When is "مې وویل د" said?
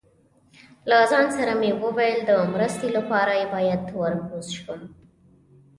1.59-2.31